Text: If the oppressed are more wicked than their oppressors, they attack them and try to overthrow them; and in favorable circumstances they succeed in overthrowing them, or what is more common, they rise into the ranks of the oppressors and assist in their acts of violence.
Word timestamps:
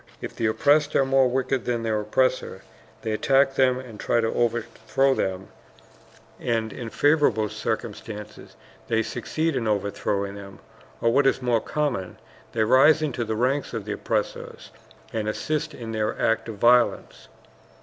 If 0.19 0.35
the 0.35 0.47
oppressed 0.47 0.95
are 0.95 1.05
more 1.05 1.27
wicked 1.27 1.65
than 1.65 1.83
their 1.83 2.01
oppressors, 2.01 2.61
they 3.03 3.11
attack 3.11 3.53
them 3.53 3.77
and 3.77 3.99
try 3.99 4.19
to 4.19 4.33
overthrow 4.33 5.13
them; 5.13 5.49
and 6.39 6.73
in 6.73 6.89
favorable 6.89 7.49
circumstances 7.49 8.55
they 8.87 9.03
succeed 9.03 9.55
in 9.55 9.67
overthrowing 9.67 10.33
them, 10.33 10.57
or 11.01 11.13
what 11.13 11.27
is 11.27 11.39
more 11.39 11.61
common, 11.61 12.17
they 12.53 12.63
rise 12.63 13.03
into 13.03 13.23
the 13.23 13.35
ranks 13.35 13.75
of 13.75 13.85
the 13.85 13.91
oppressors 13.91 14.71
and 15.13 15.29
assist 15.29 15.75
in 15.75 15.91
their 15.91 16.19
acts 16.19 16.49
of 16.49 16.55
violence. 16.55 17.27